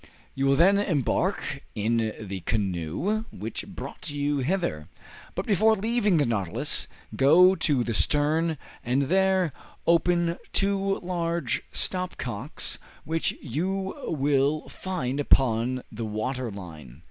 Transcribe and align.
You 0.33 0.47
will 0.47 0.55
then 0.55 0.79
embark 0.79 1.61
in 1.75 2.11
the 2.19 2.39
canoe 2.39 3.25
which 3.31 3.67
brought 3.67 4.09
you 4.09 4.39
hither; 4.39 4.87
but, 5.35 5.45
before 5.45 5.75
leaving 5.75 6.17
the 6.17 6.25
'Nautilus,' 6.25 6.87
go 7.15 7.53
to 7.57 7.83
the 7.83 7.93
stern 7.93 8.57
and 8.83 9.03
there 9.03 9.53
open 9.85 10.39
two 10.53 10.99
large 11.03 11.61
stop 11.71 12.17
cocks 12.17 12.79
which 13.03 13.33
you 13.43 13.93
will 14.07 14.67
find 14.69 15.19
upon 15.19 15.83
the 15.91 16.05
water 16.05 16.49
line. 16.49 16.99